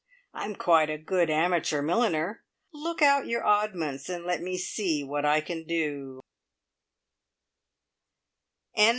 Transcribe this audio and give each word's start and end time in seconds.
I'm 0.33 0.55
quite 0.55 0.89
a 0.89 0.97
good 0.97 1.29
amateur 1.29 1.83
milliner. 1.83 2.41
Look 2.73 3.03
out 3.03 3.27
your 3.27 3.43
oddments 3.45 4.09
and 4.09 4.25
let 4.25 4.41
me 4.41 4.57
see 4.57 5.03
what 5.03 5.25
I 5.25 5.41
can 5.41 5.63
do." 5.63 6.21